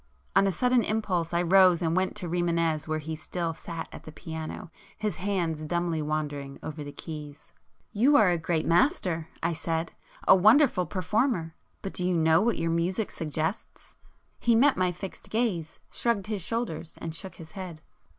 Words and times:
On 0.35 0.47
a 0.47 0.51
sudden 0.51 0.83
impulse 0.83 1.31
I 1.31 1.43
rose 1.43 1.79
and 1.79 1.95
went 1.95 2.15
to 2.15 2.27
Rimânez 2.27 2.87
where 2.87 2.97
he 2.97 3.15
still 3.15 3.53
sat 3.53 3.87
at 3.91 4.01
the 4.01 4.11
piano, 4.11 4.71
his 4.97 5.17
hands 5.17 5.63
dumbly 5.63 6.01
wandering 6.01 6.57
over 6.63 6.83
the 6.83 6.91
keys. 6.91 7.51
"You 7.93 8.15
are 8.17 8.31
a 8.31 8.37
great 8.39 8.65
master"—I 8.65 9.53
said—"A 9.53 10.35
wonderful 10.35 10.87
performer! 10.87 11.53
But 11.83 11.93
do 11.93 12.03
you 12.03 12.15
know 12.15 12.41
what 12.41 12.57
your 12.57 12.71
music 12.71 13.11
suggests?" 13.11 13.93
He 14.39 14.55
met 14.55 14.75
my 14.75 14.91
fixed 14.91 15.29
gaze, 15.29 15.77
shrugged 15.91 16.25
his 16.25 16.43
shoulders, 16.43 16.97
and 16.99 17.13
shook 17.13 17.35
his 17.35 17.51
head. 17.51 17.83